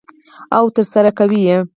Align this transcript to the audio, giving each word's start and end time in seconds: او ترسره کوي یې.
او 0.55 0.63
ترسره 0.75 1.11
کوي 1.19 1.41
یې. 1.47 1.57